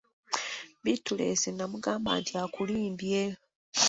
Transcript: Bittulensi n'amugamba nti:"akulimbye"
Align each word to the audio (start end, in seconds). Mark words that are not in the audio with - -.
Bittulensi 0.83 1.49
n'amugamba 1.51 2.09
nti:"akulimbye" 2.21 3.21